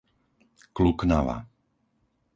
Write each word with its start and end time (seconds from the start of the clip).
Kluknava 0.75 1.37